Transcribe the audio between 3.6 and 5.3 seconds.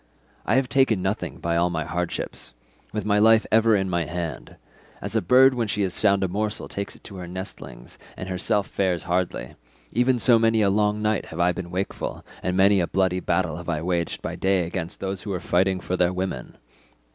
in my hand; as a